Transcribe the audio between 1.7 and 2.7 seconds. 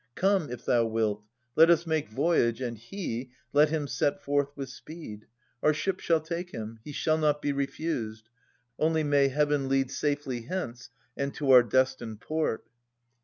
make voyage,